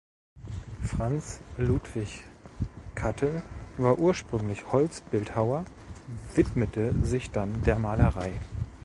Franz 0.81 1.41
Ludwig 1.59 2.23
Catel 2.95 3.43
war 3.77 3.99
ursprünglich 3.99 4.71
Holzbildhauer, 4.71 5.63
widmete 6.33 6.95
sich 7.05 7.29
dann 7.29 7.61
der 7.61 7.77
Malerei. 7.77 8.31